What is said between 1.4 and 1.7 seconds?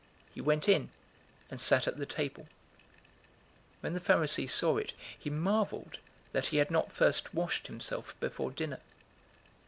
and